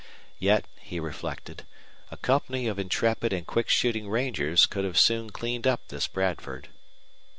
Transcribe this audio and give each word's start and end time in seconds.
Yet, 0.39 0.65
he 0.79 0.99
reflected, 0.99 1.63
a 2.09 2.17
company 2.17 2.65
of 2.65 2.79
intrepid 2.79 3.31
and 3.31 3.45
quick 3.45 3.69
shooting 3.69 4.09
rangers 4.09 4.65
could 4.65 4.83
have 4.83 4.97
soon 4.97 5.29
cleaned 5.29 5.67
up 5.67 5.89
this 5.89 6.07
Bradford. 6.07 6.69